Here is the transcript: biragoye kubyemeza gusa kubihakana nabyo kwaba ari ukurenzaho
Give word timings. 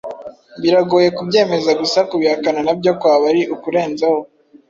biragoye 0.61 1.07
kubyemeza 1.17 1.71
gusa 1.81 1.99
kubihakana 2.09 2.59
nabyo 2.67 2.91
kwaba 2.99 3.23
ari 3.31 3.41
ukurenzaho 3.55 4.19